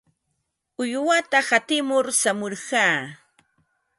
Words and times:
Uywata 0.81 1.39
qatimur 1.47 2.05
shamurqaa. 2.19 2.95